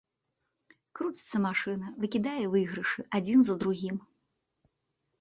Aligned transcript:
Круціцца 0.99 1.37
машына, 1.47 1.93
выкідае 2.05 2.35
выйгрышы 2.57 3.01
адзін 3.21 3.39
за 3.49 3.61
другім. 3.63 4.05